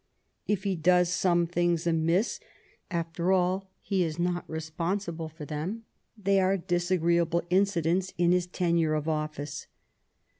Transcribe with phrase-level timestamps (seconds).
[0.47, 2.39] If he does some things amiss,
[2.89, 5.83] after all he is not responsible for them;
[6.17, 9.67] they are disagreeable incidents in his tenure of office.